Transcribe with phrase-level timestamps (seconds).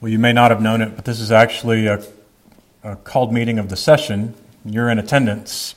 [0.00, 2.00] Well, you may not have known it, but this is actually a,
[2.84, 4.32] a called meeting of the session.
[4.64, 5.74] You're in attendance.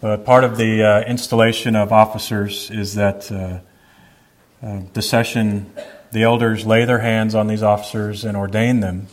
[0.00, 3.58] But part of the uh, installation of officers is that uh,
[4.64, 5.72] uh, the session,
[6.12, 9.08] the elders lay their hands on these officers and ordain them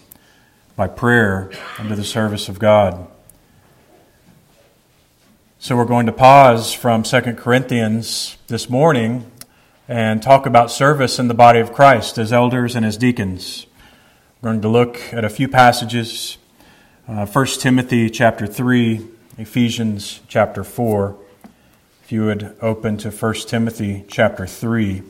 [0.76, 1.50] by prayer
[1.80, 3.08] under the service of God.
[5.58, 9.32] So we're going to pause from 2 Corinthians this morning
[9.88, 13.66] and talk about service in the body of Christ as elders and as deacons.
[14.44, 16.38] We're going to look at a few passages
[17.08, 19.00] uh, 1 Timothy chapter 3,
[19.38, 21.16] Ephesians chapter 4.
[22.04, 25.02] If you would open to 1 Timothy chapter 3.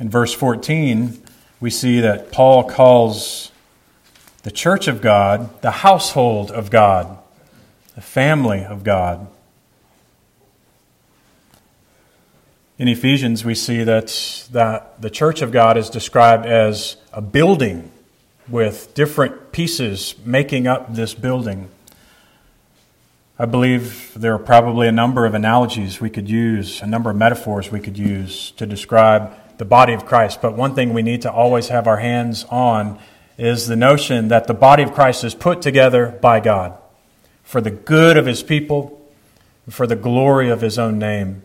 [0.00, 1.22] In verse 14,
[1.60, 3.52] we see that Paul calls
[4.42, 7.18] the church of God the household of God,
[7.94, 9.28] the family of God.
[12.76, 17.92] In Ephesians, we see that, that the church of God is described as a building
[18.48, 21.68] with different pieces making up this building.
[23.38, 27.16] I believe there are probably a number of analogies we could use, a number of
[27.16, 30.42] metaphors we could use to describe the body of Christ.
[30.42, 32.98] But one thing we need to always have our hands on
[33.38, 36.76] is the notion that the body of Christ is put together by God
[37.44, 39.00] for the good of his people,
[39.70, 41.42] for the glory of his own name.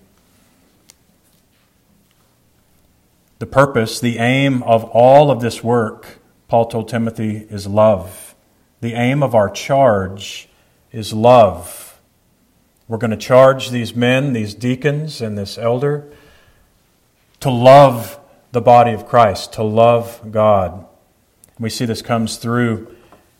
[3.40, 8.36] The purpose, the aim of all of this work, Paul told Timothy, is love.
[8.82, 10.50] The aim of our charge
[10.92, 12.00] is love.
[12.90, 16.12] We're going to charge these men, these deacons, and this elder
[17.40, 18.20] to love
[18.52, 20.86] the body of Christ, to love God.
[21.58, 22.94] We see this comes through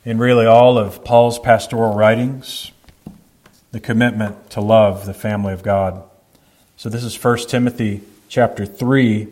[0.06, 2.72] in really all of Paul's pastoral writings
[3.72, 6.04] the commitment to love the family of God.
[6.78, 9.28] So this is 1 Timothy chapter 3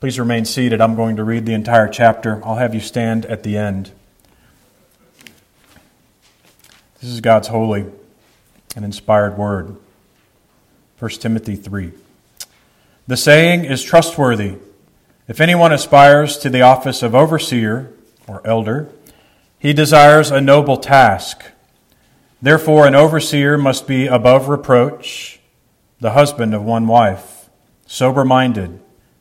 [0.00, 0.80] Please remain seated.
[0.80, 2.42] I'm going to read the entire chapter.
[2.42, 3.92] I'll have you stand at the end.
[7.02, 7.84] This is God's holy
[8.74, 9.76] and inspired word.
[10.98, 11.92] 1 Timothy 3.
[13.06, 14.56] The saying is trustworthy.
[15.28, 17.92] If anyone aspires to the office of overseer
[18.26, 18.88] or elder,
[19.58, 21.44] he desires a noble task.
[22.40, 25.40] Therefore, an overseer must be above reproach,
[26.00, 27.50] the husband of one wife,
[27.86, 28.80] sober minded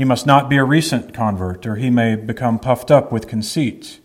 [0.00, 4.00] He must not be a recent convert, or he may become puffed up with conceit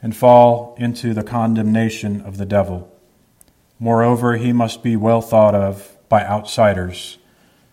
[0.00, 2.96] and fall into the condemnation of the devil.
[3.80, 7.18] Moreover, he must be well thought of by outsiders,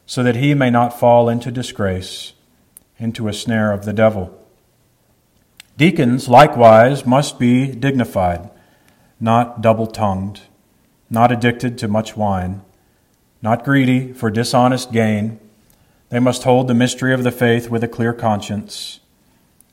[0.08, 2.34] so that he may not fall into disgrace,
[2.98, 4.36] into a snare of the devil.
[5.78, 8.50] Deacons, likewise, must be dignified,
[9.20, 10.42] not double tongued,
[11.12, 12.64] not addicted to much wine,
[13.40, 15.40] not greedy for dishonest gain
[16.12, 19.00] they must hold the mystery of the faith with a clear conscience.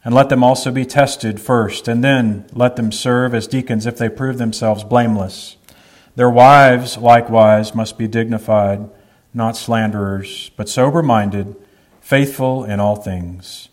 [0.05, 3.99] And let them also be tested first, and then let them serve as deacons if
[3.99, 5.57] they prove themselves blameless.
[6.15, 8.89] Their wives, likewise, must be dignified,
[9.35, 11.57] not slanderers, but sober minded,
[12.01, 13.69] faithful in all things.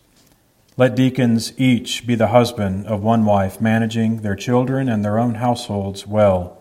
[0.76, 5.36] Let deacons each be the husband of one wife, managing their children and their own
[5.36, 6.60] households well.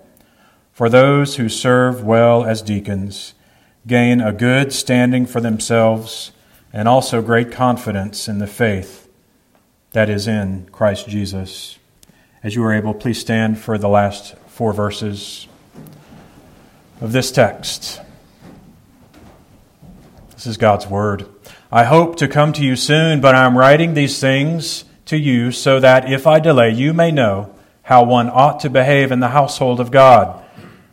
[0.71, 3.33] For those who serve well as deacons,
[3.87, 6.33] gain a good standing for themselves
[6.73, 9.09] and also great confidence in the faith
[9.93, 11.79] that is in Christ Jesus.
[12.43, 15.47] As you are able, please stand for the last four verses
[17.01, 18.01] of this text.
[20.33, 21.27] This is God's Word.
[21.71, 25.53] I hope to come to you soon, but I am writing these things to you
[25.53, 29.29] so that if I delay, you may know how one ought to behave in the
[29.29, 30.43] household of God,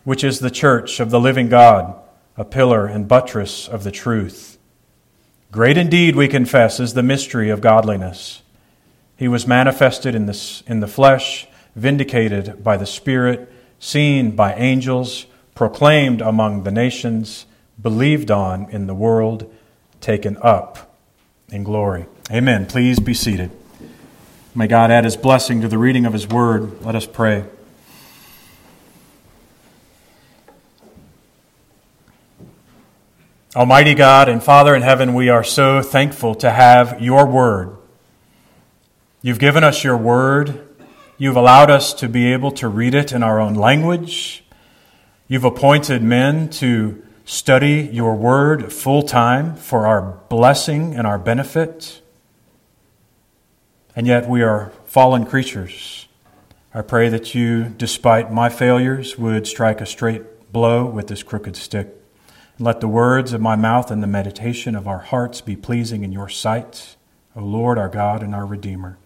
[0.03, 2.00] which is the church of the living God
[2.41, 4.57] a pillar and buttress of the truth.
[5.51, 8.41] Great indeed, we confess, is the mystery of godliness.
[9.15, 15.27] He was manifested in, this, in the flesh, vindicated by the Spirit, seen by angels,
[15.53, 17.45] proclaimed among the nations,
[17.79, 19.53] believed on in the world,
[19.99, 20.97] taken up
[21.51, 22.07] in glory.
[22.31, 22.65] Amen.
[22.65, 23.51] Please be seated.
[24.55, 26.81] May God add his blessing to the reading of his word.
[26.81, 27.45] Let us pray.
[33.53, 37.75] Almighty God and Father in heaven, we are so thankful to have your word.
[39.21, 40.69] You've given us your word.
[41.17, 44.45] You've allowed us to be able to read it in our own language.
[45.27, 52.01] You've appointed men to study your word full time for our blessing and our benefit.
[53.97, 56.07] And yet we are fallen creatures.
[56.73, 61.57] I pray that you, despite my failures, would strike a straight blow with this crooked
[61.57, 62.00] stick.
[62.59, 66.11] Let the words of my mouth and the meditation of our hearts be pleasing in
[66.11, 66.95] your sight,
[67.35, 68.97] O Lord, our God and our Redeemer.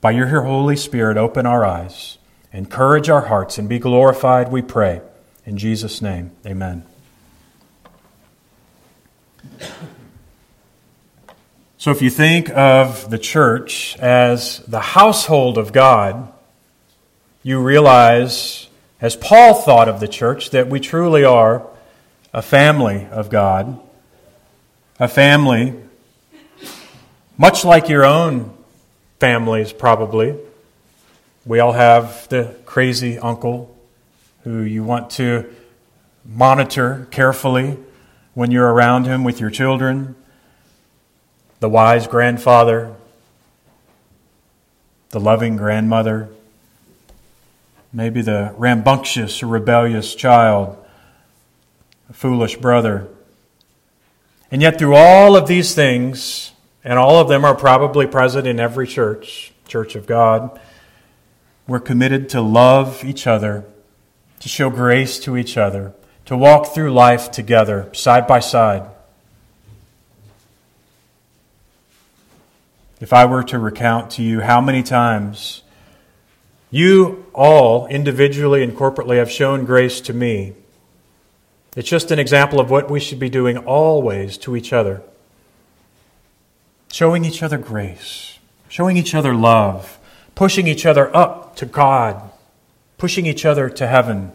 [0.00, 2.18] By your Holy Spirit, open our eyes,
[2.52, 5.02] encourage our hearts, and be glorified, we pray.
[5.46, 6.84] In Jesus' name, amen.
[11.78, 16.30] So, if you think of the church as the household of God,
[17.42, 18.68] you realize,
[19.00, 21.66] as Paul thought of the church, that we truly are
[22.32, 23.80] a family of God,
[24.98, 25.74] a family
[27.40, 28.52] much like your own
[29.18, 30.36] families, probably.
[31.46, 33.74] We all have the crazy uncle
[34.44, 35.50] who you want to
[36.22, 37.78] monitor carefully
[38.34, 40.16] when you're around him with your children,
[41.60, 42.94] the wise grandfather,
[45.08, 46.28] the loving grandmother,
[47.90, 50.76] maybe the rambunctious or rebellious child,
[52.12, 53.08] foolish brother.
[54.50, 56.52] And yet, through all of these things,
[56.82, 60.58] and all of them are probably present in every church, Church of God.
[61.68, 63.64] We're committed to love each other,
[64.40, 65.92] to show grace to each other,
[66.24, 68.82] to walk through life together, side by side.
[73.00, 75.62] If I were to recount to you how many times
[76.70, 80.54] you all, individually and corporately, have shown grace to me,
[81.76, 85.02] it's just an example of what we should be doing always to each other.
[86.92, 88.38] Showing each other grace,
[88.68, 89.98] showing each other love,
[90.34, 92.30] pushing each other up to God,
[92.98, 94.32] pushing each other to heaven,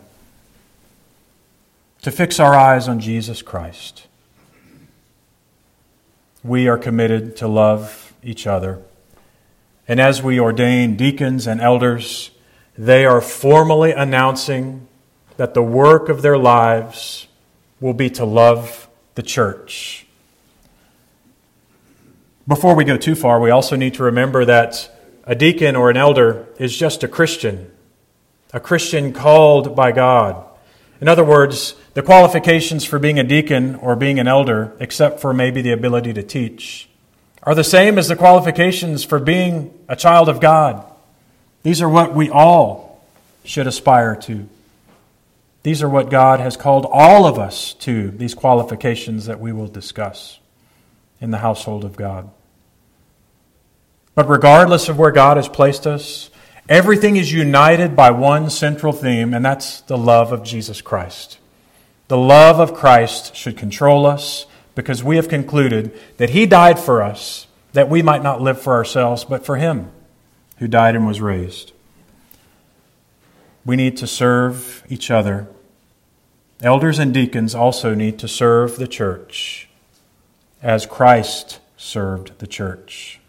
[2.01, 4.07] to fix our eyes on Jesus Christ.
[6.43, 8.81] We are committed to love each other.
[9.87, 12.31] And as we ordain deacons and elders,
[12.77, 14.87] they are formally announcing
[15.37, 17.27] that the work of their lives
[17.79, 20.05] will be to love the church
[22.47, 24.91] before we go too far, we also need to remember that
[25.25, 27.71] a deacon or an elder is just a Christian,
[28.53, 30.43] a Christian called by God.
[31.01, 35.33] In other words, the qualifications for being a deacon or being an elder, except for
[35.33, 36.87] maybe the ability to teach,
[37.41, 40.85] are the same as the qualifications for being a child of God.
[41.63, 43.03] These are what we all
[43.43, 44.47] should aspire to.
[45.65, 49.65] These are what God has called all of us to, these qualifications that we will
[49.65, 50.38] discuss
[51.19, 52.29] in the household of God.
[54.13, 56.29] But regardless of where God has placed us,
[56.69, 61.39] everything is united by one central theme, and that's the love of Jesus Christ.
[62.09, 64.45] The love of Christ should control us
[64.75, 68.75] because we have concluded that He died for us, that we might not live for
[68.75, 69.91] ourselves, but for Him
[70.57, 71.71] who died and was raised.
[73.65, 75.47] We need to serve each other.
[76.62, 79.68] Elders and deacons also need to serve the church
[80.62, 83.19] as Christ served the church.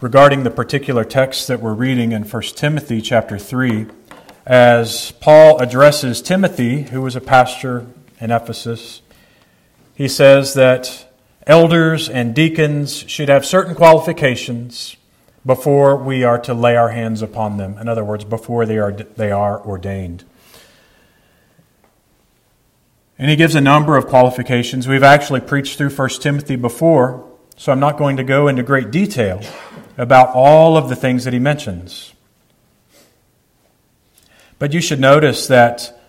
[0.00, 3.86] regarding the particular text that we're reading in 1 Timothy chapter 3
[4.46, 7.86] as Paul addresses Timothy, who was a pastor
[8.18, 9.02] in Ephesus.
[9.94, 11.06] He says that
[11.46, 14.96] elders and deacons should have certain qualifications
[15.44, 17.78] before we are to lay our hands upon them.
[17.78, 20.24] In other words, before they are, they are ordained.
[23.18, 24.88] And he gives a number of qualifications.
[24.88, 28.90] We've actually preached through 1 Timothy before, so I'm not going to go into great
[28.90, 29.42] detail
[29.98, 32.14] about all of the things that he mentions.
[34.58, 36.00] But you should notice that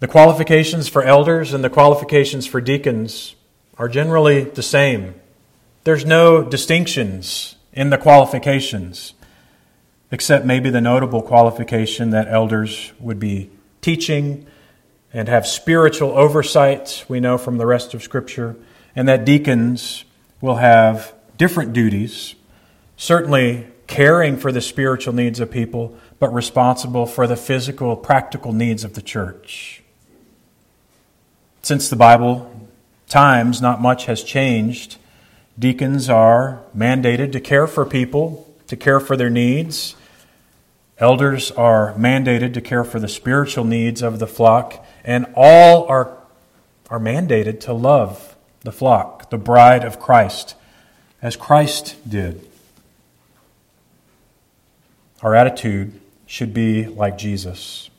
[0.00, 3.34] the qualifications for elders and the qualifications for deacons
[3.76, 5.14] are generally the same.
[5.84, 9.14] There's no distinctions in the qualifications,
[10.10, 13.48] except maybe the notable qualification that elders would be
[13.80, 14.44] teaching
[15.12, 18.56] and have spiritual oversight, we know from the rest of Scripture,
[18.96, 20.04] and that deacons
[20.40, 22.34] will have different duties
[22.96, 28.82] certainly caring for the spiritual needs of people, but responsible for the physical, practical needs
[28.82, 29.84] of the church.
[31.62, 32.68] Since the Bible
[33.08, 34.96] times, not much has changed.
[35.58, 39.96] Deacons are mandated to care for people, to care for their needs.
[40.98, 46.16] Elders are mandated to care for the spiritual needs of the flock, and all are,
[46.90, 50.54] are mandated to love the flock, the bride of Christ,
[51.20, 52.46] as Christ did.
[55.22, 57.90] Our attitude should be like Jesus.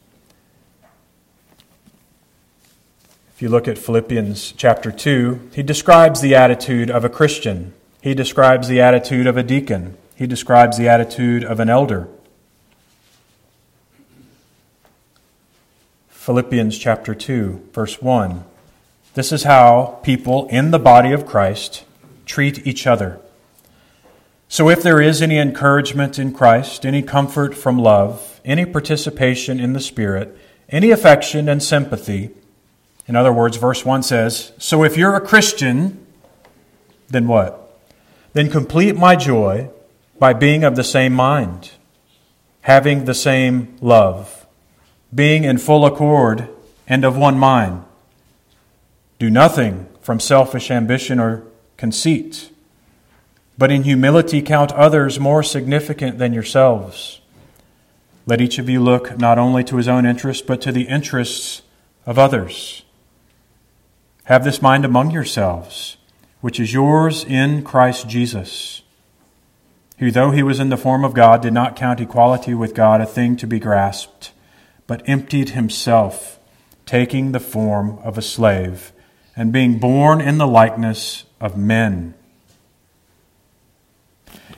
[3.40, 7.74] If you look at Philippians chapter 2, he describes the attitude of a Christian.
[8.02, 9.96] He describes the attitude of a deacon.
[10.14, 12.10] He describes the attitude of an elder.
[16.10, 18.44] Philippians chapter 2, verse 1.
[19.14, 21.86] This is how people in the body of Christ
[22.26, 23.22] treat each other.
[24.50, 29.72] So, if there is any encouragement in Christ, any comfort from love, any participation in
[29.72, 32.32] the Spirit, any affection and sympathy,
[33.10, 36.06] in other words, verse 1 says, So if you're a Christian,
[37.08, 37.76] then what?
[38.34, 39.72] Then complete my joy
[40.20, 41.72] by being of the same mind,
[42.62, 44.46] having the same love,
[45.14, 46.50] being in full accord
[46.88, 47.84] and of one mind.
[49.18, 51.42] Do nothing from selfish ambition or
[51.78, 52.52] conceit,
[53.58, 57.22] but in humility count others more significant than yourselves.
[58.28, 61.64] Let each of you look not only to his own interest, but to the interests
[62.06, 62.84] of others.
[64.30, 65.98] Have this mind among yourselves,
[66.40, 68.84] which is yours in Christ Jesus,
[69.98, 73.02] who, though he was in the form of God, did not count equality with God
[73.02, 74.32] a thing to be grasped,
[74.86, 76.38] but emptied himself,
[76.86, 78.92] taking the form of a slave
[79.36, 82.14] and being born in the likeness of men.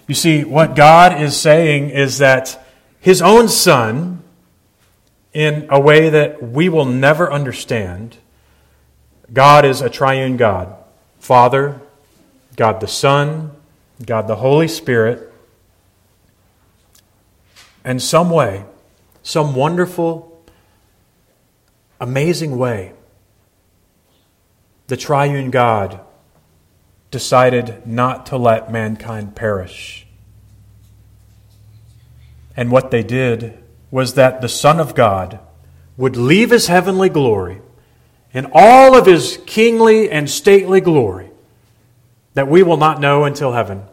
[0.06, 2.62] You see, what God is saying is that
[3.00, 4.22] His own Son,
[5.32, 8.18] in a way that we will never understand,
[9.32, 10.76] God is a triune God
[11.20, 11.80] Father,
[12.56, 13.52] God the Son,
[14.04, 15.32] God the Holy Spirit.
[17.84, 18.66] And some way,
[19.24, 20.44] some wonderful,
[22.00, 22.94] amazing way,
[24.88, 26.00] the triune God
[27.12, 30.08] decided not to let mankind perish.
[32.58, 33.58] And what they did
[33.92, 35.40] was that the Son of God
[35.98, 37.62] would leave his heavenly glory
[38.34, 41.30] in all of his kingly and stately glory
[42.34, 43.84] that we will not know until heaven.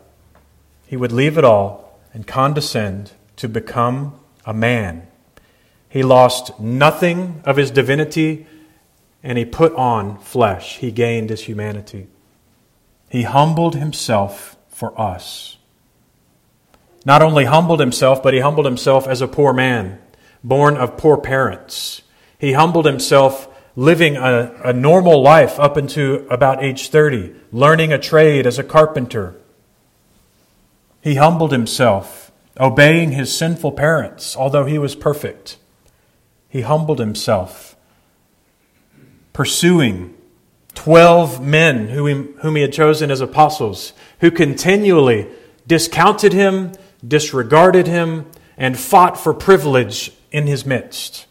[0.87, 5.07] He would leave it all and condescend to become a man.
[5.89, 8.47] He lost nothing of his divinity
[9.23, 10.79] and he put on flesh.
[10.79, 12.07] He gained his humanity.
[13.11, 15.57] He humbled himself for us.
[17.05, 19.99] Not only humbled himself, but he humbled himself as a poor man,
[20.45, 22.03] born of poor parents.
[22.39, 27.99] He humbled himself living a, a normal life up into about age 30, learning a
[27.99, 29.37] trade as a carpenter.
[31.01, 35.59] He humbled himself, obeying his sinful parents, although he was perfect.
[36.49, 37.77] He humbled himself
[39.33, 40.13] pursuing
[40.75, 45.29] 12 men whom he had chosen as apostles, who continually
[45.69, 46.73] discounted him,
[47.07, 51.28] disregarded him, and fought for privilege in his midst.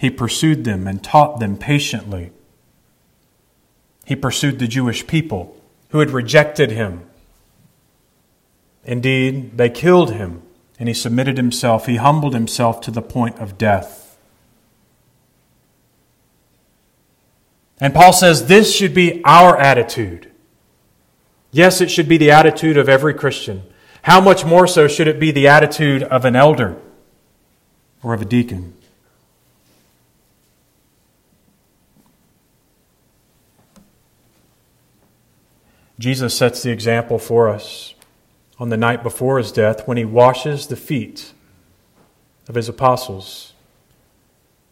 [0.00, 2.32] He pursued them and taught them patiently.
[4.06, 5.54] He pursued the Jewish people
[5.90, 7.02] who had rejected him.
[8.82, 10.40] Indeed, they killed him,
[10.78, 14.16] and he submitted himself, he humbled himself to the point of death.
[17.78, 20.30] And Paul says this should be our attitude.
[21.52, 23.64] Yes, it should be the attitude of every Christian.
[24.04, 26.80] How much more so should it be the attitude of an elder
[28.02, 28.79] or of a deacon?
[36.00, 37.94] Jesus sets the example for us
[38.58, 41.32] on the night before his death when he washes the feet
[42.48, 43.52] of his apostles.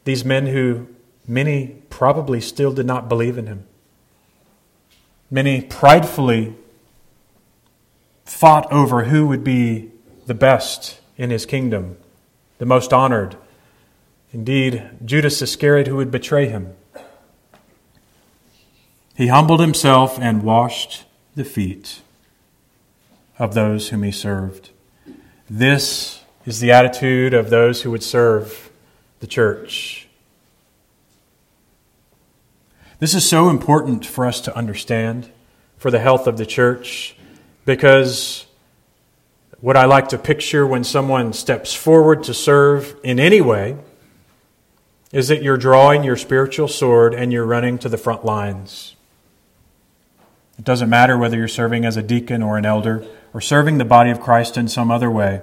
[0.05, 0.89] These men who
[1.31, 3.67] Many probably still did not believe in him.
[5.31, 6.55] Many pridefully
[8.25, 9.93] fought over who would be
[10.27, 11.99] the best in his kingdom,
[12.57, 13.37] the most honored.
[14.33, 16.75] Indeed, Judas Iscariot, who would betray him.
[19.15, 21.05] He humbled himself and washed
[21.39, 22.03] the feet
[23.39, 24.71] of those whom he served.
[25.49, 28.71] This is the attitude of those who would serve
[29.21, 30.09] the church.
[32.99, 35.31] This is so important for us to understand
[35.77, 37.17] for the health of the church
[37.65, 38.47] because
[39.61, 43.77] what I like to picture when someone steps forward to serve in any way
[45.13, 48.97] is that you're drawing your spiritual sword and you're running to the front lines.
[50.59, 53.85] It doesn't matter whether you're serving as a deacon or an elder or serving the
[53.85, 55.43] body of Christ in some other way,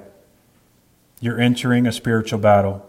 [1.22, 2.88] you're entering a spiritual battle.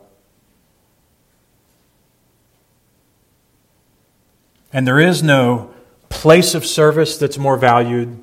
[4.73, 5.73] And there is no
[6.09, 8.23] place of service that's more valued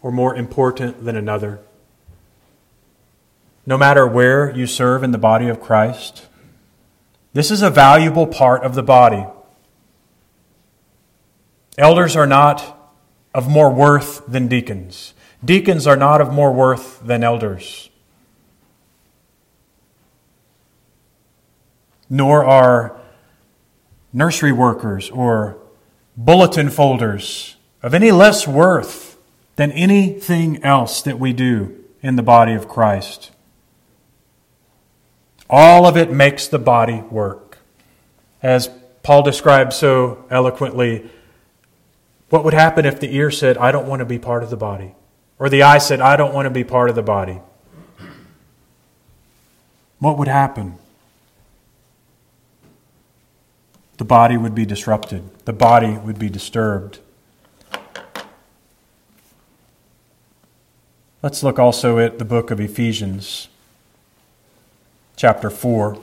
[0.00, 1.60] or more important than another.
[3.66, 6.26] No matter where you serve in the body of Christ,
[7.32, 9.26] this is a valuable part of the body.
[11.76, 12.83] Elders are not
[13.34, 15.12] of more worth than deacons.
[15.44, 17.90] Deacons are not of more worth than elders.
[22.08, 22.96] Nor are
[24.12, 25.58] nursery workers or
[26.16, 29.18] bulletin folders of any less worth
[29.56, 33.32] than anything else that we do in the body of Christ.
[35.50, 37.58] All of it makes the body work.
[38.42, 38.70] As
[39.02, 41.10] Paul describes so eloquently,
[42.30, 44.56] what would happen if the ear said, I don't want to be part of the
[44.56, 44.94] body?
[45.38, 47.40] Or the eye said, I don't want to be part of the body?
[49.98, 50.78] What would happen?
[53.96, 56.98] The body would be disrupted, the body would be disturbed.
[61.22, 63.48] Let's look also at the book of Ephesians,
[65.16, 65.96] chapter 4,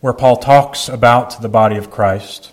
[0.00, 2.50] where Paul talks about the body of Christ.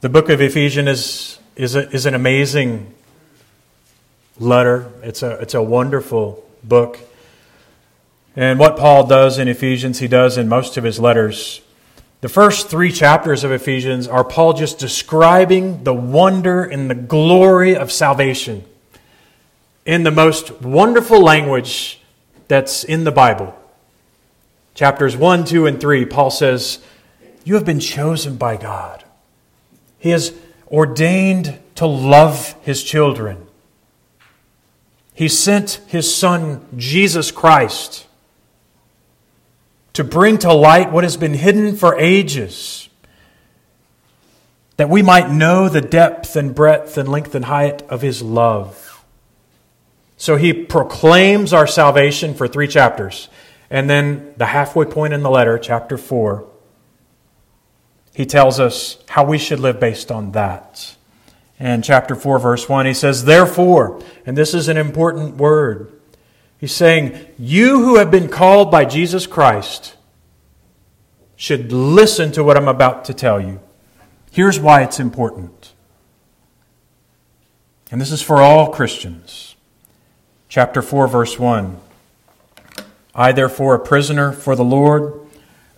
[0.00, 2.94] The book of Ephesians is, is, a, is an amazing
[4.38, 4.90] letter.
[5.02, 6.98] It's a, it's a wonderful book.
[8.34, 11.60] And what Paul does in Ephesians, he does in most of his letters.
[12.22, 17.76] The first three chapters of Ephesians are Paul just describing the wonder and the glory
[17.76, 18.64] of salvation
[19.84, 22.00] in the most wonderful language
[22.48, 23.54] that's in the Bible.
[24.72, 26.78] Chapters 1, 2, and 3, Paul says,
[27.44, 29.04] You have been chosen by God
[30.00, 30.34] he is
[30.66, 33.46] ordained to love his children.
[35.14, 38.06] He sent his son, Jesus Christ,
[39.92, 42.88] to bring to light what has been hidden for ages,
[44.78, 49.04] that we might know the depth and breadth and length and height of his love.
[50.16, 53.28] So he proclaims our salvation for three chapters.
[53.68, 56.46] And then the halfway point in the letter, chapter 4,
[58.20, 60.94] he tells us how we should live based on that.
[61.58, 65.90] In chapter 4, verse 1, he says, Therefore, and this is an important word,
[66.58, 69.96] he's saying, You who have been called by Jesus Christ
[71.34, 73.58] should listen to what I'm about to tell you.
[74.30, 75.72] Here's why it's important.
[77.90, 79.56] And this is for all Christians.
[80.50, 81.78] Chapter 4, verse 1.
[83.14, 85.19] I, therefore, a prisoner for the Lord,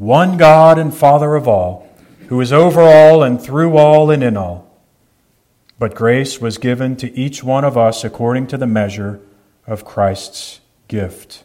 [0.00, 1.86] one God and Father of all,
[2.28, 4.66] who is over all and through all and in all.
[5.78, 9.20] But grace was given to each one of us according to the measure
[9.66, 11.44] of Christ's gift.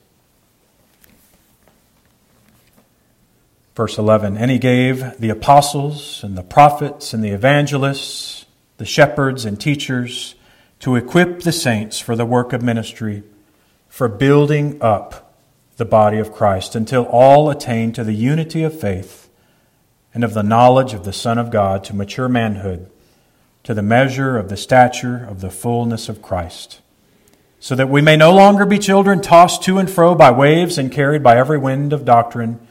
[3.75, 8.45] Verse 11 And he gave the apostles and the prophets and the evangelists,
[8.77, 10.35] the shepherds and teachers,
[10.79, 13.23] to equip the saints for the work of ministry,
[13.89, 15.24] for building up
[15.77, 19.29] the body of Christ until all attain to the unity of faith
[20.13, 22.89] and of the knowledge of the Son of God to mature manhood,
[23.63, 26.81] to the measure of the stature of the fullness of Christ,
[27.59, 30.91] so that we may no longer be children tossed to and fro by waves and
[30.91, 32.65] carried by every wind of doctrine,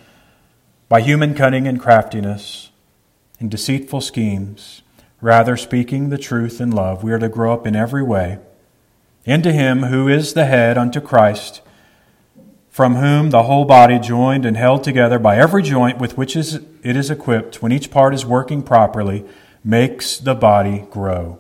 [0.89, 2.71] by human cunning and craftiness,
[3.39, 4.81] and deceitful schemes.
[5.21, 8.39] Rather, speaking the truth in love, we are to grow up in every way
[9.27, 11.63] into Him who is the head, unto Christ
[12.75, 16.65] from whom the whole body, joined and held together by every joint with which it
[16.83, 19.25] is equipped, when each part is working properly,
[19.63, 21.39] makes the body grow,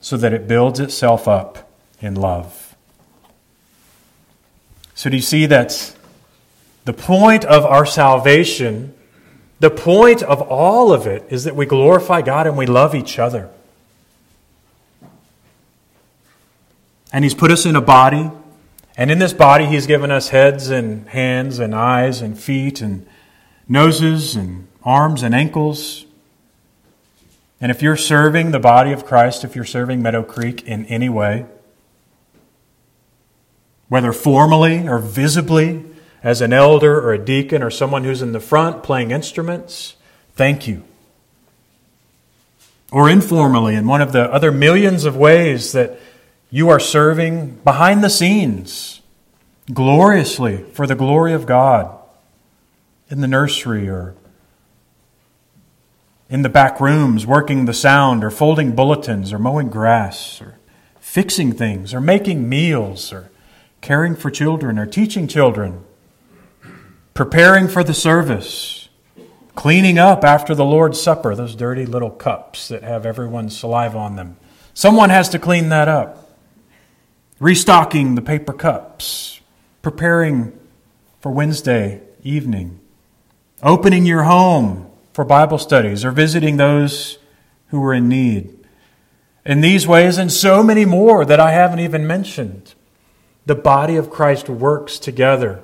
[0.00, 2.74] so that it builds itself up in love.
[4.96, 5.94] So, do you see that
[6.86, 8.94] the point of our salvation,
[9.60, 13.20] the point of all of it, is that we glorify God and we love each
[13.20, 13.48] other?
[17.12, 18.28] And He's put us in a body
[18.98, 23.06] and in this body, He's given us heads and hands and eyes and feet and
[23.66, 26.04] noses and arms and ankles.
[27.60, 31.08] And if you're serving the body of Christ, if you're serving Meadow Creek in any
[31.08, 31.46] way,
[33.88, 35.84] whether formally or visibly,
[36.22, 39.94] as an elder or a deacon or someone who's in the front playing instruments,
[40.34, 40.82] thank you.
[42.90, 45.98] or informally in one of the other millions of ways that
[46.50, 49.02] you are serving behind the scenes
[49.72, 51.94] gloriously for the glory of God
[53.10, 54.14] in the nursery or
[56.30, 60.58] in the back rooms working the sound or folding bulletins or mowing grass or
[61.00, 63.30] fixing things or making meals or
[63.80, 65.84] caring for children or teaching children,
[67.14, 68.88] preparing for the service,
[69.54, 74.16] cleaning up after the Lord's Supper, those dirty little cups that have everyone's saliva on
[74.16, 74.36] them.
[74.74, 76.27] Someone has to clean that up.
[77.40, 79.40] Restocking the paper cups,
[79.82, 80.58] preparing
[81.20, 82.80] for Wednesday evening,
[83.62, 87.18] opening your home for Bible studies or visiting those
[87.68, 88.54] who are in need.
[89.44, 92.74] In these ways and so many more that I haven't even mentioned,
[93.46, 95.62] the body of Christ works together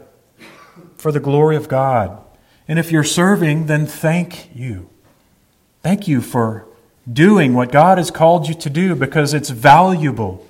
[0.97, 2.19] for the glory of God.
[2.67, 4.89] And if you're serving, then thank you.
[5.83, 6.67] Thank you for
[7.11, 10.47] doing what God has called you to do because it's valuable.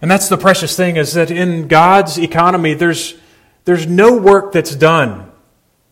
[0.00, 3.14] And that's the precious thing is that in God's economy, there's,
[3.64, 5.30] there's no work that's done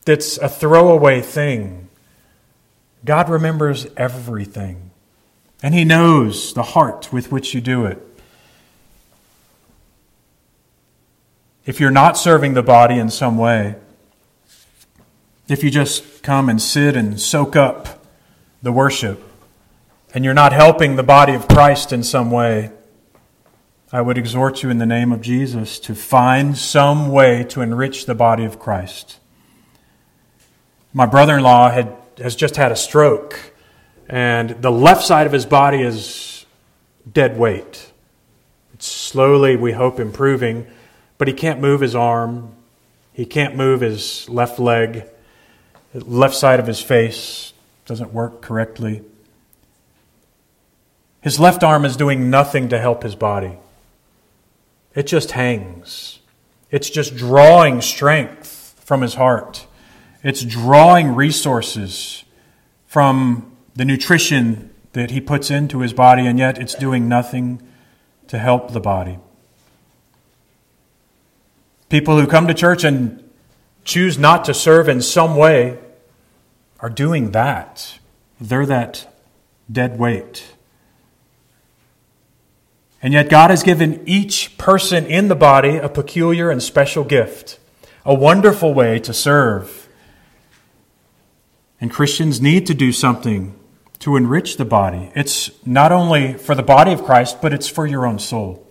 [0.05, 1.89] that's a throwaway thing.
[3.05, 4.91] God remembers everything,
[5.63, 8.03] and He knows the heart with which you do it.
[11.65, 13.75] If you're not serving the body in some way,
[15.49, 18.05] if you just come and sit and soak up
[18.63, 19.23] the worship,
[20.15, 22.71] and you're not helping the body of Christ in some way,
[23.93, 28.07] I would exhort you in the name of Jesus to find some way to enrich
[28.07, 29.21] the body of Christ.
[30.93, 31.71] My brother in law
[32.19, 33.53] has just had a stroke,
[34.09, 36.47] and the left side of his body is
[37.11, 37.93] dead weight.
[38.75, 40.67] It's slowly, we hope, improving,
[41.17, 42.55] but he can't move his arm.
[43.13, 45.05] He can't move his left leg.
[45.95, 47.53] The left side of his face
[47.85, 49.03] doesn't work correctly.
[51.23, 53.59] His left arm is doing nothing to help his body.
[54.97, 56.19] It just hangs.
[56.71, 59.67] It's just drawing strength from his heart.
[60.25, 62.25] It's drawing resources
[62.87, 67.63] from the nutrition that he puts into his body, and yet it's doing nothing
[68.29, 69.19] to help the body.
[71.91, 73.23] People who come to church and
[73.85, 75.79] choose not to serve in some way
[76.81, 77.99] are doing that.
[78.41, 79.15] They're that
[79.71, 80.56] dead weight.
[83.03, 87.59] And yet, God has given each person in the body a peculiar and special gift,
[88.05, 89.89] a wonderful way to serve.
[91.81, 93.55] And Christians need to do something
[93.99, 95.11] to enrich the body.
[95.15, 98.67] It's not only for the body of Christ, but it's for your own soul.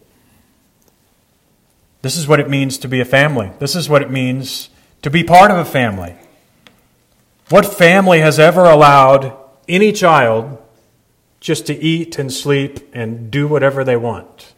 [2.01, 3.51] This is what it means to be a family.
[3.59, 4.69] This is what it means
[5.01, 6.15] to be part of a family.
[7.49, 9.35] What family has ever allowed
[9.67, 10.57] any child
[11.39, 14.53] just to eat and sleep and do whatever they want?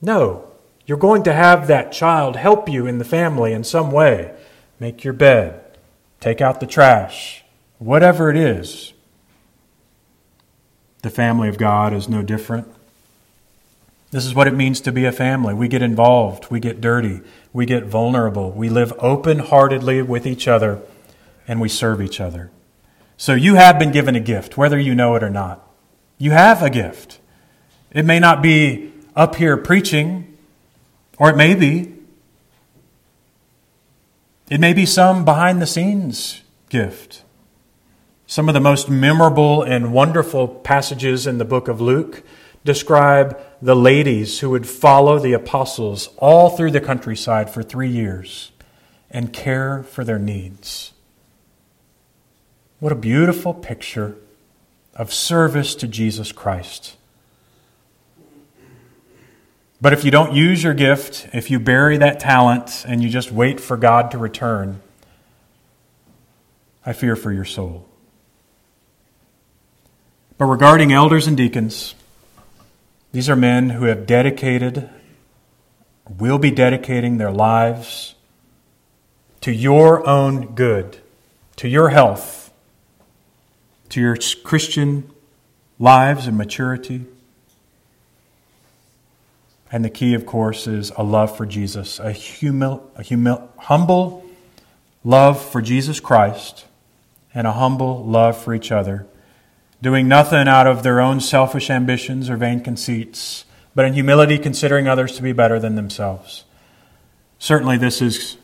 [0.00, 0.50] No.
[0.84, 4.36] You're going to have that child help you in the family in some way.
[4.78, 5.64] Make your bed,
[6.20, 7.44] take out the trash,
[7.78, 8.94] Whatever it is,
[11.02, 12.72] the family of God is no different.
[14.12, 15.52] This is what it means to be a family.
[15.52, 17.20] We get involved, we get dirty,
[17.52, 20.80] we get vulnerable, we live open heartedly with each other,
[21.46, 22.50] and we serve each other.
[23.18, 25.62] So you have been given a gift, whether you know it or not.
[26.18, 27.20] You have a gift.
[27.90, 30.36] It may not be up here preaching,
[31.18, 31.94] or it may be.
[34.50, 37.22] It may be some behind the scenes gift.
[38.26, 42.22] Some of the most memorable and wonderful passages in the book of Luke
[42.64, 48.50] describe the ladies who would follow the apostles all through the countryside for three years
[49.10, 50.92] and care for their needs.
[52.80, 54.16] What a beautiful picture
[54.96, 56.96] of service to Jesus Christ.
[59.80, 63.30] But if you don't use your gift, if you bury that talent and you just
[63.30, 64.80] wait for God to return,
[66.84, 67.86] I fear for your soul.
[70.38, 71.94] But regarding elders and deacons,
[73.12, 74.88] these are men who have dedicated,
[76.18, 78.14] will be dedicating their lives
[79.42, 80.98] to your own good,
[81.56, 82.45] to your health,
[83.90, 85.10] to your Christian
[85.78, 87.04] lives and maturity.
[89.70, 94.24] And the key, of course, is a love for Jesus, a, humil, a humil, humble
[95.04, 96.66] love for Jesus Christ,
[97.34, 99.06] and a humble love for each other
[99.82, 103.44] doing nothing out of their own selfish ambitions or vain conceits,
[103.74, 106.44] but in humility considering others to be better than themselves.
[107.38, 108.36] Certainly, this is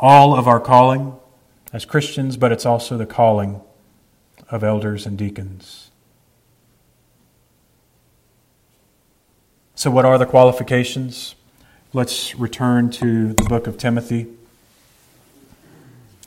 [0.00, 1.14] all of our calling
[1.72, 3.60] as Christians, but it's also the calling
[4.54, 5.90] of elders and deacons.
[9.74, 11.34] So, what are the qualifications?
[11.92, 14.28] Let's return to the book of Timothy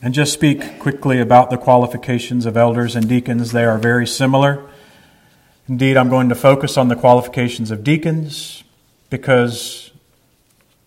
[0.02, 3.54] and just speak quickly about the qualifications of elders and deacons.
[3.54, 4.62] They are very similar.
[5.70, 8.66] Indeed, I'm going to focus on the qualifications of deacons
[9.10, 9.92] because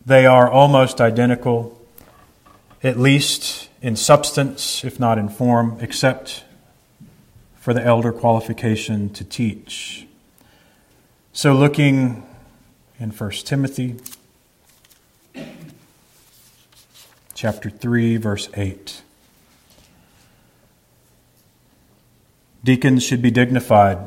[0.04, 1.80] they are almost identical,
[2.82, 6.44] at least in substance, if not in form, except
[7.60, 10.06] for the elder qualification to teach.
[11.32, 12.26] So, looking
[12.98, 13.96] in 1 Timothy
[17.34, 19.02] chapter 3 verse 8
[22.62, 23.98] Deacons should be dignified.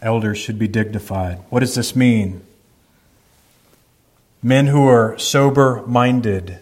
[0.00, 1.38] Elders should be dignified.
[1.50, 2.42] What does this mean?
[4.42, 6.60] Men who are sober minded,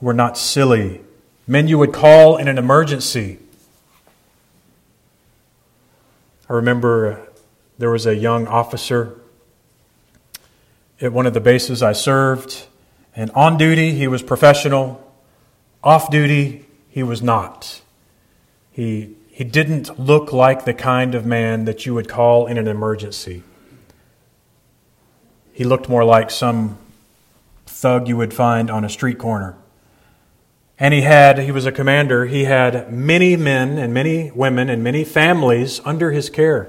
[0.00, 1.02] who are not silly,
[1.46, 3.38] men you would call in an emergency.
[6.48, 7.28] I remember
[7.78, 9.18] there was a young officer
[11.00, 12.66] at one of the bases I served,
[13.14, 15.02] and on duty he was professional,
[15.82, 17.82] off duty he was not.
[18.70, 22.68] He, he didn't look like the kind of man that you would call in an
[22.68, 23.42] emergency.
[25.52, 26.78] He looked more like some
[27.66, 29.56] thug you would find on a street corner.
[30.78, 34.84] And he had, he was a commander, he had many men and many women and
[34.84, 36.68] many families under his care.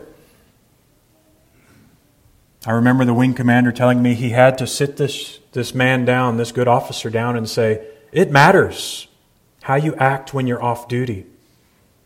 [2.66, 6.38] I remember the wing commander telling me he had to sit this, this man down,
[6.38, 9.08] this good officer down, and say, It matters
[9.62, 11.26] how you act when you're off duty.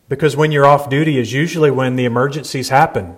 [0.08, 3.16] Because when you're off duty is usually when the emergencies happen.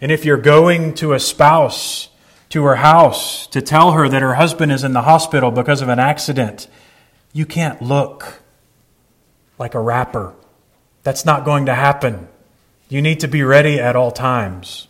[0.00, 2.08] And if you're going to a spouse
[2.50, 5.88] to her house to tell her that her husband is in the hospital because of
[5.88, 6.68] an accident,
[7.32, 8.40] you can't look
[9.58, 10.34] like a rapper.
[11.02, 12.28] That's not going to happen.
[12.88, 14.88] You need to be ready at all times.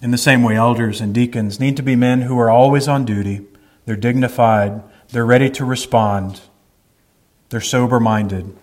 [0.00, 3.04] In the same way, elders and deacons need to be men who are always on
[3.04, 3.44] duty.
[3.84, 4.82] They're dignified.
[5.08, 6.40] They're ready to respond.
[7.48, 8.56] They're sober minded.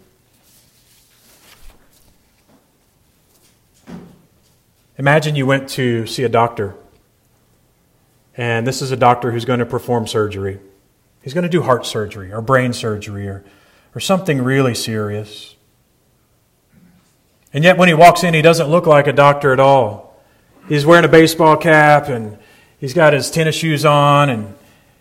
[4.98, 6.74] Imagine you went to see a doctor,
[8.38, 10.60] and this is a doctor who's going to perform surgery.
[11.22, 13.44] He's going to do heart surgery or brain surgery or,
[13.96, 15.56] or something really serious.
[17.54, 20.06] And yet, when he walks in, he doesn't look like a doctor at all
[20.68, 22.38] he's wearing a baseball cap and
[22.80, 24.56] he's got his tennis shoes on and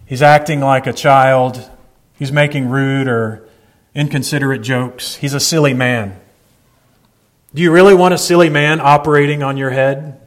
[0.07, 1.71] he's acting like a child.
[2.15, 3.49] He's making rude or
[3.95, 5.17] inconsiderate jokes.
[5.17, 6.21] He's a silly man.
[7.55, 10.21] Do you really want a silly man operating on your head?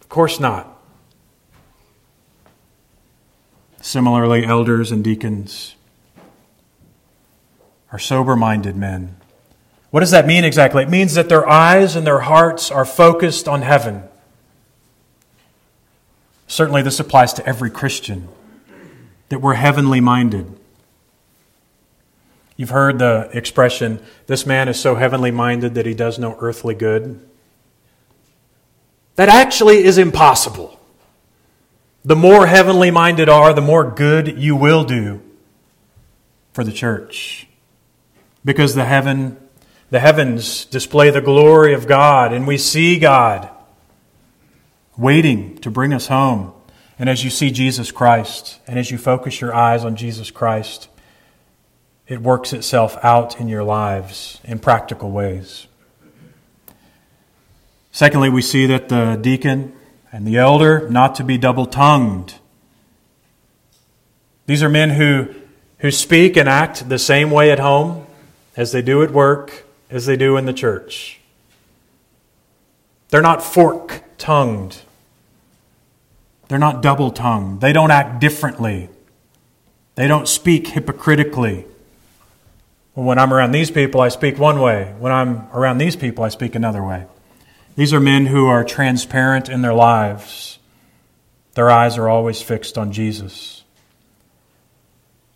[0.00, 0.66] Of course not.
[3.80, 5.74] Similarly, elders and deacons
[7.92, 9.16] are sober minded men.
[9.90, 10.82] What does that mean exactly?
[10.82, 14.04] It means that their eyes and their hearts are focused on heaven.
[16.46, 18.28] Certainly, this applies to every Christian,
[19.28, 20.58] that we're heavenly minded.
[22.56, 26.74] You've heard the expression, this man is so heavenly minded that he does no earthly
[26.74, 27.20] good.
[29.14, 30.79] That actually is impossible.
[32.04, 35.20] The more heavenly minded are, the more good you will do
[36.52, 37.46] for the church.
[38.44, 39.36] Because the heaven
[39.90, 43.50] the heavens display the glory of God and we see God
[44.96, 46.52] waiting to bring us home.
[46.96, 50.88] And as you see Jesus Christ, and as you focus your eyes on Jesus Christ,
[52.06, 55.66] it works itself out in your lives in practical ways.
[57.90, 59.72] Secondly, we see that the deacon
[60.12, 62.34] and the elder not to be double tongued.
[64.46, 65.28] These are men who,
[65.78, 68.06] who speak and act the same way at home
[68.56, 71.20] as they do at work, as they do in the church.
[73.10, 74.78] They're not fork tongued.
[76.48, 77.60] They're not double tongued.
[77.60, 78.88] They don't act differently.
[79.94, 81.66] They don't speak hypocritically.
[82.94, 84.94] When I'm around these people, I speak one way.
[84.98, 87.06] When I'm around these people, I speak another way.
[87.76, 90.58] These are men who are transparent in their lives.
[91.54, 93.64] Their eyes are always fixed on Jesus.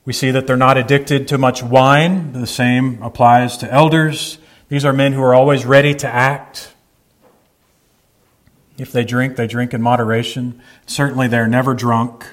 [0.04, 2.32] We see that they're not addicted to much wine.
[2.32, 4.38] The same applies to elders.
[4.68, 6.74] These are men who are always ready to act.
[8.76, 10.60] If they drink, they drink in moderation.
[10.86, 12.26] Certainly, they're never drunk.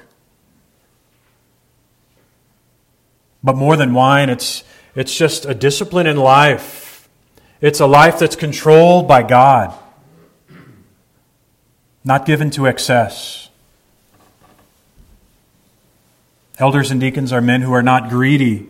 [3.42, 7.08] But more than wine, it's, it's just a discipline in life.
[7.60, 9.76] It's a life that's controlled by God,
[12.04, 13.48] not given to excess.
[16.58, 18.68] Elders and deacons are men who are not greedy.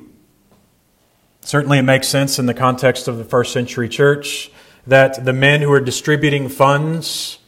[1.40, 4.50] Certainly, it makes sense in the context of the first century church
[4.86, 7.38] that the men who are distributing funds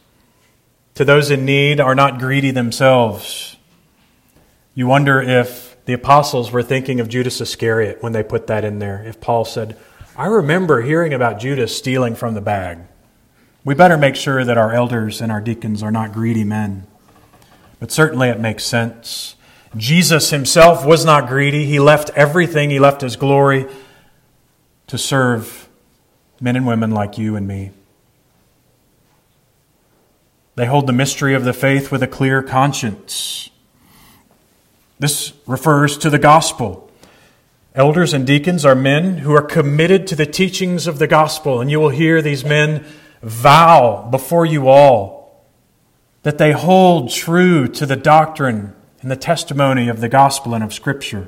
[0.95, 3.55] to those in need are not greedy themselves.
[4.73, 8.79] You wonder if the apostles were thinking of Judas Iscariot when they put that in
[8.79, 9.03] there.
[9.05, 9.77] If Paul said,
[10.17, 12.79] I remember hearing about Judas stealing from the bag.
[13.65, 16.85] We better make sure that our elders and our deacons are not greedy men.
[17.79, 19.35] But certainly it makes sense.
[19.75, 21.65] Jesus himself was not greedy.
[21.65, 23.65] He left everything, he left his glory
[24.85, 25.67] to serve
[26.39, 27.71] men and women like you and me.
[30.53, 33.49] They hold the mystery of the faith with a clear conscience.
[34.99, 36.89] This refers to the gospel.
[37.73, 41.69] Elders and deacons are men who are committed to the teachings of the gospel, and
[41.69, 42.85] you will hear these men
[43.21, 45.45] vow before you all
[46.23, 50.73] that they hold true to the doctrine and the testimony of the gospel and of
[50.73, 51.27] Scripture.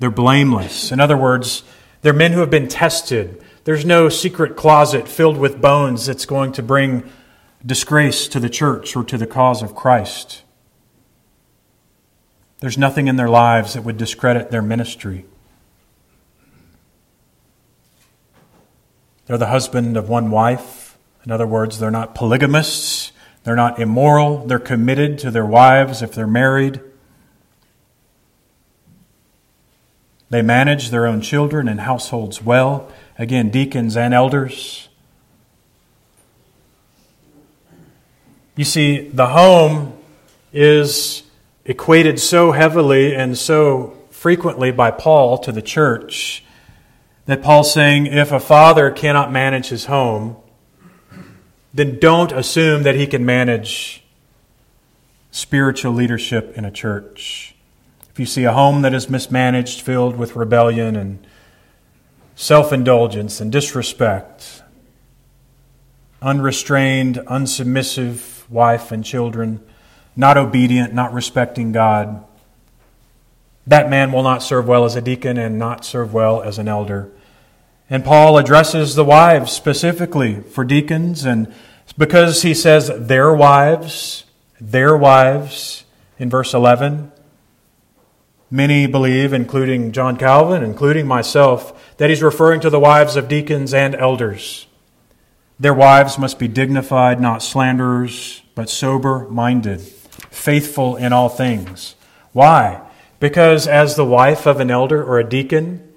[0.00, 0.90] They're blameless.
[0.90, 1.62] In other words,
[2.00, 3.40] they're men who have been tested.
[3.62, 7.08] There's no secret closet filled with bones that's going to bring
[7.64, 10.42] disgrace to the church or to the cause of Christ.
[12.58, 15.24] There's nothing in their lives that would discredit their ministry.
[19.26, 20.98] They're the husband of one wife.
[21.24, 23.12] In other words, they're not polygamists.
[23.44, 24.46] They're not immoral.
[24.46, 26.80] They're committed to their wives if they're married.
[30.30, 32.90] They manage their own children and households well.
[33.18, 34.88] Again, deacons and elders.
[38.56, 39.98] You see, the home
[40.52, 41.22] is
[41.64, 46.44] equated so heavily and so frequently by Paul to the church
[47.26, 50.36] that Paul's saying if a father cannot manage his home,
[51.72, 54.04] then don't assume that he can manage
[55.30, 57.54] spiritual leadership in a church.
[58.10, 61.26] If you see a home that is mismanaged, filled with rebellion and
[62.34, 64.62] self indulgence and disrespect,
[66.20, 69.60] unrestrained, unsubmissive wife and children,
[70.14, 72.22] not obedient, not respecting God,
[73.66, 76.68] that man will not serve well as a deacon and not serve well as an
[76.68, 77.10] elder.
[77.88, 81.52] And Paul addresses the wives specifically for deacons, and
[81.98, 84.24] because he says their wives,
[84.60, 85.84] their wives
[86.18, 87.12] in verse 11,
[88.52, 93.72] Many believe, including John Calvin, including myself, that he's referring to the wives of deacons
[93.72, 94.66] and elders.
[95.58, 101.94] Their wives must be dignified, not slanderers, but sober minded, faithful in all things.
[102.32, 102.82] Why?
[103.22, 105.88] Because as the wife of an elder or a deacon,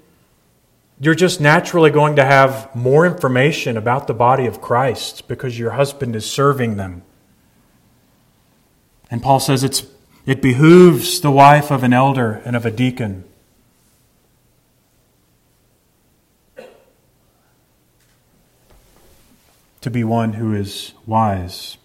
[1.00, 5.72] you're just naturally going to have more information about the body of Christ because your
[5.72, 7.02] husband is serving them.
[9.10, 9.84] And Paul says it's
[10.24, 13.24] it behooves the wife of an elder and of a deacon
[19.80, 21.76] to be one who is wise.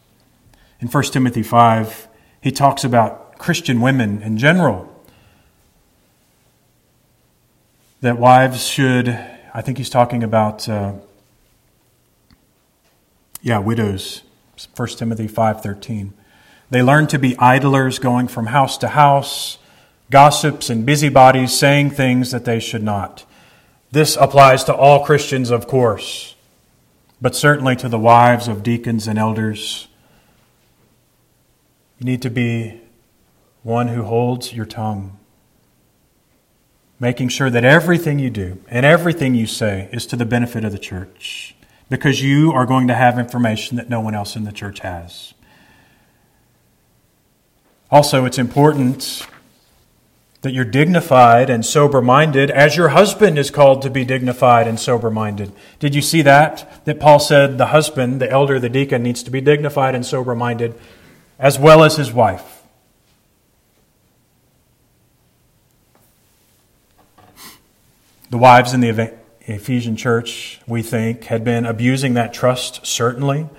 [0.79, 2.07] In 1 Timothy 5,
[2.41, 4.90] he talks about Christian women in general.
[8.01, 9.09] That wives should,
[9.53, 10.93] I think he's talking about, uh,
[13.43, 14.23] yeah, widows.
[14.75, 16.11] 1 Timothy 5.13.
[16.71, 19.59] They learn to be idlers, going from house to house,
[20.09, 23.23] gossips and busybodies, saying things that they should not.
[23.91, 26.35] This applies to all Christians, of course,
[27.21, 29.87] but certainly to the wives of deacons and elders.
[31.99, 32.81] You need to be
[33.61, 35.19] one who holds your tongue,
[37.01, 40.71] making sure that everything you do and everything you say is to the benefit of
[40.71, 41.55] the church,
[41.89, 45.33] because you are going to have information that no one else in the church has.
[47.89, 49.27] Also, it's important
[50.43, 54.79] that you're dignified and sober minded as your husband is called to be dignified and
[54.79, 55.51] sober minded.
[55.79, 56.85] Did you see that?
[56.85, 60.35] That Paul said the husband, the elder, the deacon, needs to be dignified and sober
[60.35, 60.79] minded
[61.39, 62.60] as well as his wife.
[68.31, 73.49] The wives in the Ephesian church, we think, had been abusing that trust, certainly,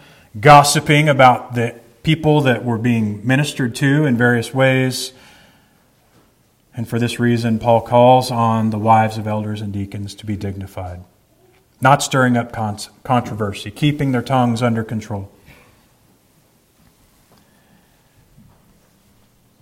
[0.41, 5.13] gossiping about the people that were being ministered to in various ways.
[6.75, 10.37] And for this reason, Paul calls on the wives of elders and deacons to be
[10.37, 11.05] dignified,
[11.83, 12.51] not stirring up
[13.05, 15.31] controversy, keeping their tongues under control.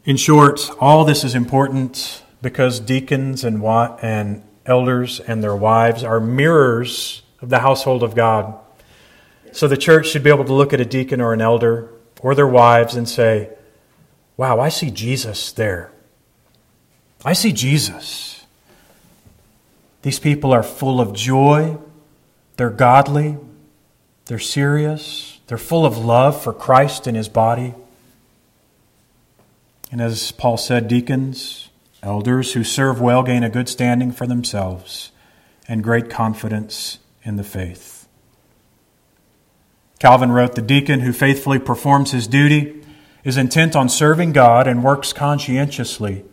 [0.04, 3.60] In short, all this is important because deacons and,
[4.00, 8.58] and elders and their wives are mirrors of the household of God.
[9.52, 11.90] So the church should be able to look at a deacon or an elder
[12.20, 13.50] or their wives and say,
[14.36, 15.92] Wow, I see Jesus there.
[17.24, 18.46] I see Jesus.
[20.02, 21.76] These people are full of joy,
[22.56, 23.36] they're godly,
[24.26, 27.74] they're serious, They're full of love for Christ and his body.
[29.90, 31.69] And as Paul said, deacons,
[32.02, 35.12] elders who serve well gain a good standing for themselves
[35.68, 38.08] and great confidence in the faith.
[39.98, 42.82] Calvin wrote The deacon who faithfully performs his duty
[43.22, 46.24] is intent on serving God and works conscientiously,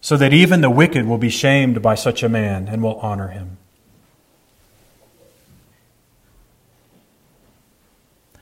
[0.00, 3.28] so that even the wicked will be shamed by such a man and will honor
[3.28, 3.56] him.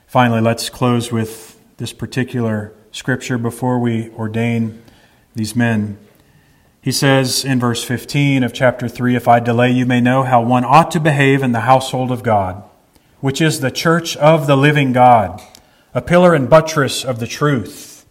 [0.06, 4.82] Finally, let's close with this particular scripture before we ordain
[5.36, 5.98] these men.
[6.82, 10.40] He says in verse 15 of chapter 3 If I delay, you may know how
[10.40, 12.62] one ought to behave in the household of God,
[13.20, 15.42] which is the church of the living God,
[15.92, 18.06] a pillar and buttress of the truth.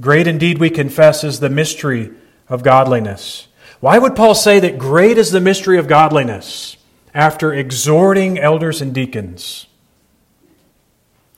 [0.00, 2.12] Great indeed, we confess, is the mystery
[2.48, 3.48] of godliness.
[3.80, 6.76] Why would Paul say that great is the mystery of godliness
[7.12, 9.66] after exhorting elders and deacons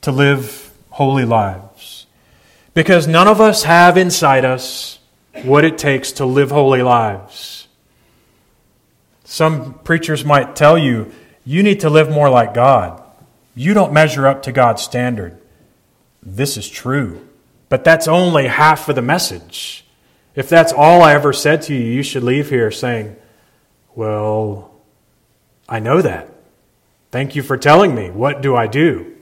[0.01, 2.05] to live holy lives?
[2.75, 4.98] Because none of us have inside us
[5.45, 7.67] what it takes to live holy lives.
[9.23, 11.11] Some preachers might tell you,
[11.45, 13.01] you need to live more like God.
[13.55, 15.39] You don't measure up to God's standard.
[16.23, 17.27] This is true.
[17.69, 19.85] But that's only half of the message.
[20.35, 23.15] If that's all I ever said to you, you should leave here saying,
[23.95, 24.71] Well,
[25.67, 26.29] I know that.
[27.11, 28.09] Thank you for telling me.
[28.09, 29.15] What do I do?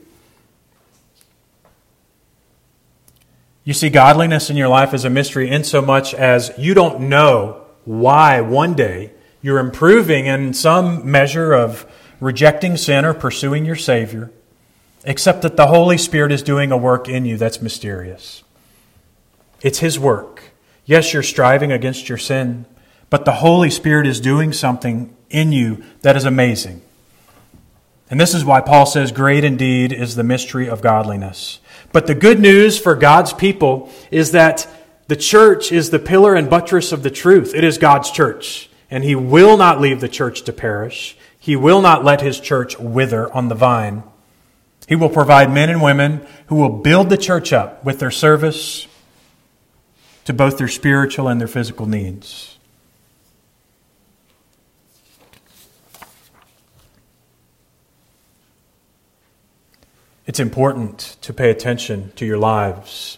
[3.68, 8.40] You see, godliness in your life is a mystery insomuch as you don't know why
[8.40, 9.12] one day
[9.42, 11.86] you're improving in some measure of
[12.22, 14.32] rejecting sin or pursuing your Savior,
[15.04, 18.42] except that the Holy Spirit is doing a work in you that's mysterious.
[19.62, 20.44] It's His work.
[20.86, 22.66] Yes, you're striving against your sin,
[23.10, 26.84] but the Holy Spirit is doing something in you that is amazing.
[28.10, 31.60] And this is why Paul says, Great indeed is the mystery of godliness.
[31.92, 34.68] But the good news for God's people is that
[35.08, 37.54] the church is the pillar and buttress of the truth.
[37.56, 38.70] It is God's church.
[38.92, 41.18] And He will not leave the church to perish.
[41.40, 44.04] He will not let His church wither on the vine.
[44.88, 48.88] He will provide men and women who will build the church up with their service
[50.26, 52.57] to both their spiritual and their physical needs.
[60.28, 63.18] It's important to pay attention to your lives,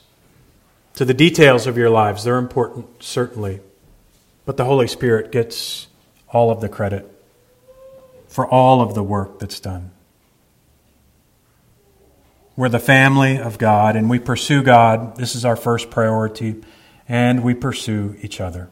[0.93, 2.24] to the details of your lives.
[2.24, 3.62] They're important, certainly.
[4.45, 5.88] But the Holy Spirit gets
[6.30, 7.12] all of the credit
[8.28, 9.89] for all of the work that's done.
[12.55, 15.18] We're the family of God, and we pursue God.
[15.18, 16.62] This is our first priority,
[17.07, 18.70] and we pursue each other.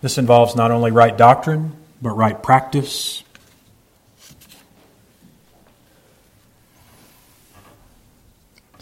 [0.00, 3.24] This involves not only right doctrine, but right practice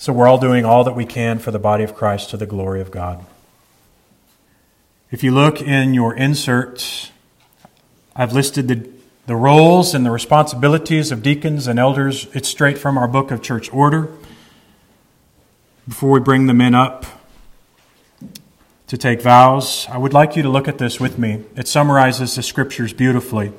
[0.02, 2.44] So we're all doing all that we can for the body of Christ to the
[2.44, 3.24] glory of God.
[5.12, 7.12] If you look in your inserts,
[8.16, 8.90] I've listed the,
[9.26, 12.26] the roles and the responsibilities of deacons and elders.
[12.32, 14.10] It's straight from our book of church order.
[15.86, 17.06] Before we bring the men up
[18.88, 21.44] to take vows, I would like you to look at this with me.
[21.54, 23.52] It summarizes the scriptures beautifully.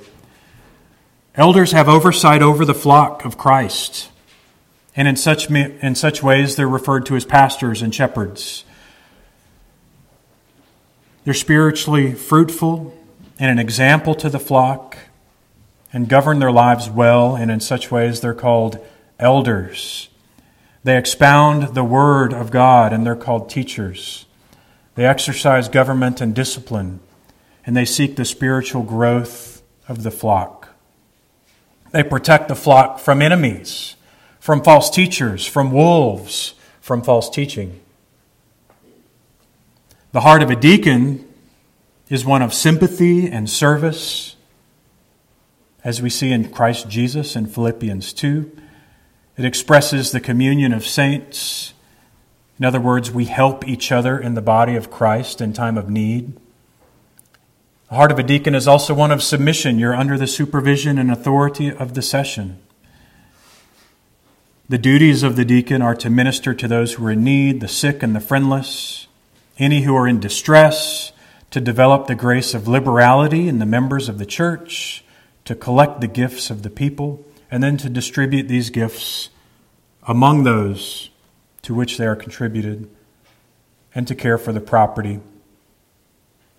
[1.36, 4.10] Elders have oversight over the flock of Christ.
[4.96, 8.64] And in such, in such ways, they're referred to as pastors and shepherds.
[11.24, 12.96] They're spiritually fruitful
[13.40, 14.98] and an example to the flock
[15.92, 18.84] and govern their lives well, and in such ways, they're called
[19.20, 20.10] elders.
[20.84, 24.26] They expound the Word of God, and they're called teachers.
[24.96, 27.00] They exercise government and discipline,
[27.66, 30.70] and they seek the spiritual growth of the flock.
[31.92, 33.96] They protect the flock from enemies
[34.44, 37.80] from false teachers, from wolves, from false teaching.
[40.12, 41.26] The heart of a deacon
[42.10, 44.36] is one of sympathy and service,
[45.82, 48.52] as we see in Christ Jesus in Philippians 2.
[49.38, 51.74] It expresses the communion of saints.
[52.60, 55.90] In other words, we help each other in the body of Christ in time of
[55.90, 56.34] need.
[57.88, 59.80] The heart of a deacon is also one of submission.
[59.80, 62.60] You're under the supervision and authority of the session.
[64.70, 67.68] The duties of the deacon are to minister to those who are in need, the
[67.68, 69.08] sick and the friendless,
[69.60, 71.12] any who are in distress,
[71.52, 75.04] to develop the grace of liberality in the members of the church,
[75.44, 79.30] to collect the gifts of the people, and then to distribute these gifts
[80.08, 81.10] among those
[81.64, 82.90] to which they are contributed,
[83.94, 85.20] and to care for the property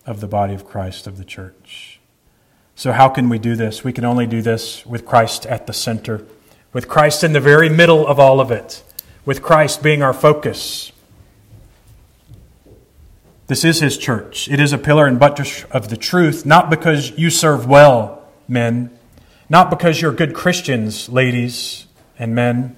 [0.05, 2.01] of the body of Christ of the church.
[2.75, 3.83] So, how can we do this?
[3.83, 6.27] We can only do this with Christ at the center,
[6.75, 8.83] with Christ in the very middle of all of it,
[9.25, 10.93] with Christ being our focus.
[13.47, 14.49] This is his church.
[14.49, 18.91] It is a pillar and buttress of the truth, not because you serve well, men,
[19.49, 21.87] not because you're good Christians, ladies
[22.19, 22.77] and men.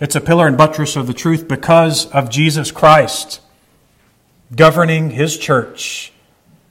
[0.00, 3.40] It's a pillar and buttress of the truth because of Jesus Christ
[4.54, 6.12] governing his church,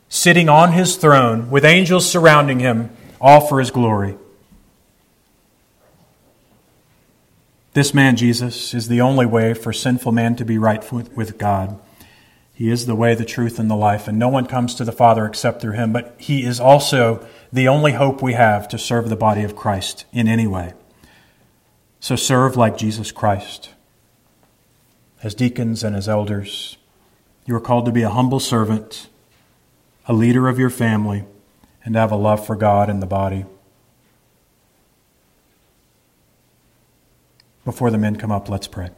[0.10, 2.90] sitting on his throne with angels surrounding him,
[3.22, 4.16] all for his glory.
[7.78, 11.80] This man, Jesus, is the only way for sinful man to be right with God.
[12.52, 14.92] He is the way, the truth, and the life, and no one comes to the
[14.92, 15.94] Father except through him.
[15.94, 17.24] But he is also
[17.54, 20.74] the only hope we have to serve the body of Christ in any way.
[22.00, 23.70] So serve like Jesus Christ.
[25.22, 26.78] As deacons and as elders,
[27.46, 29.08] you are called to be a humble servant,
[30.08, 31.26] a leader of your family,
[31.86, 33.46] and have a love for God and the body.
[37.68, 38.92] Before the men come up, let's pray.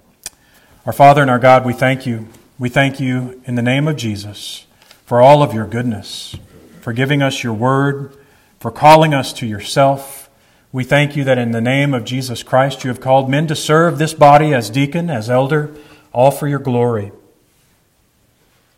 [0.86, 2.28] Our Father and our God, we thank you
[2.60, 4.68] we thank you in the name of Jesus
[5.08, 6.36] for all of your goodness,
[6.80, 8.16] for giving us your word,
[8.60, 10.30] for calling us to yourself.
[10.72, 13.56] We thank you that in the name of Jesus Christ you have called men to
[13.56, 15.74] serve this body as deacon, as elder,
[16.14, 17.12] all for your glory.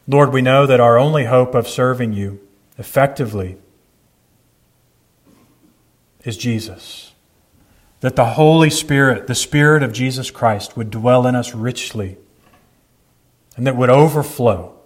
[0.07, 2.39] Lord, we know that our only hope of serving you
[2.77, 3.57] effectively
[6.23, 7.10] is Jesus.
[8.01, 12.17] That the Holy Spirit, the Spirit of Jesus Christ, would dwell in us richly
[13.55, 14.77] and that would overflow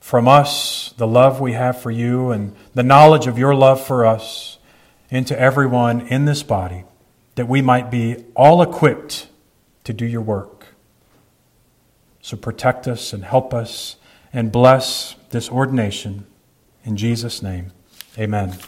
[0.00, 4.04] from us the love we have for you and the knowledge of your love for
[4.04, 4.58] us
[5.08, 6.84] into everyone in this body,
[7.36, 9.28] that we might be all equipped
[9.84, 10.66] to do your work.
[12.20, 13.96] So protect us and help us
[14.32, 16.26] and bless this ordination.
[16.84, 17.72] In Jesus' name,
[18.18, 18.58] amen.